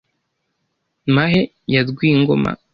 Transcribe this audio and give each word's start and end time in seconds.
Mahe 1.15 1.41
ya 1.73 1.81
Rwingoma 1.89 2.51